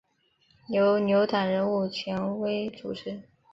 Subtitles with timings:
[0.67, 3.21] 由牛党人物钱徽主持。